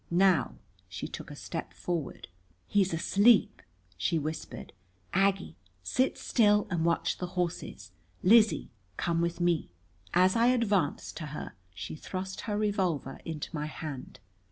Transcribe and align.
Now 0.09 0.55
she 0.89 1.07
took 1.07 1.29
a 1.29 1.35
step 1.35 1.75
forward. 1.75 2.27
"He's 2.67 2.91
asleep!" 2.91 3.61
she 3.95 4.17
whispered. 4.17 4.73
"Aggie, 5.13 5.57
sit 5.83 6.17
still 6.17 6.65
and 6.71 6.83
watch 6.83 7.19
the 7.19 7.27
horses. 7.37 7.91
Lizzie, 8.23 8.71
come 8.97 9.21
with 9.21 9.39
me." 9.39 9.69
As 10.11 10.35
I 10.35 10.47
advanced 10.47 11.17
to 11.17 11.27
her 11.27 11.53
she 11.75 11.95
thrust 11.95 12.41
her 12.49 12.57
revolver 12.57 13.19
into 13.25 13.53
my 13.55 13.67
hand. 13.67 14.17